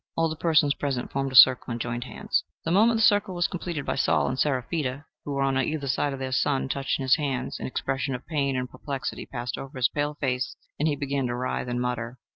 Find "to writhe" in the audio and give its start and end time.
11.27-11.67